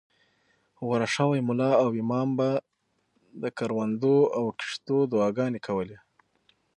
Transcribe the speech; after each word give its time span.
غوره 0.85 1.07
شوي 1.15 1.39
ملا 1.47 1.71
او 1.81 1.87
امام 2.01 2.29
به 2.37 2.49
د 3.41 3.43
کروندو 3.57 4.17
او 4.37 4.45
کښتو 4.59 4.97
دعاګانې 5.11 5.59
کولې. 5.67 5.97